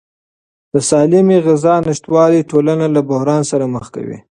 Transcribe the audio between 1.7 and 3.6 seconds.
نشتوالی ټولنه له بحران